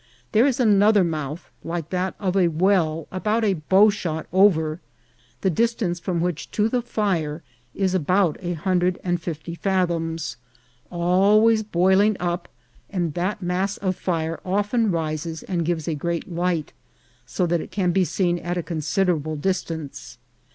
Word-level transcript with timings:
There 0.31 0.47
is 0.47 0.59
another 0.59 1.03
Mouth 1.03 1.51
like 1.63 1.91
that 1.91 2.15
of 2.19 2.35
a 2.35 2.47
Well 2.47 3.07
about 3.11 3.43
a 3.43 3.61
Bowshot 3.69 4.25
over, 4.33 4.79
the 5.41 5.51
distance 5.51 5.99
from 5.99 6.21
which 6.21 6.49
to 6.53 6.67
the 6.69 6.81
Fire 6.81 7.43
is 7.75 7.93
about 7.93 8.35
a 8.41 8.53
hundred 8.53 8.97
and 9.03 9.21
fifty 9.21 9.53
Fathoms, 9.53 10.37
always 10.89 11.61
boiling 11.61 12.17
up, 12.19 12.47
and 12.89 13.13
that 13.13 13.43
mass 13.43 13.77
of 13.77 13.95
Fire 13.95 14.39
often 14.43 14.89
rises 14.89 15.43
and 15.43 15.63
gives 15.65 15.87
a 15.87 15.93
great 15.93 16.27
Light, 16.31 16.73
so 17.27 17.45
that 17.45 17.61
it 17.61 17.69
can 17.69 17.91
be 17.91 18.03
seen 18.03 18.39
at 18.39 18.57
a 18.57 18.63
considerable 18.63 19.35
Distance. 19.35 20.17